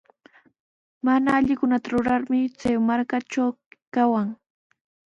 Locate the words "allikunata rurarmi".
1.37-2.39